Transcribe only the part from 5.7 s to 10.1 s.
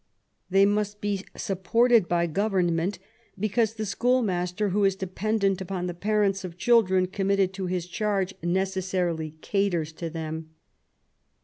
the parents of children committed to his charge, necessarily caters to